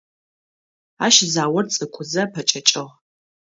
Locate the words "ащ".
1.05-1.15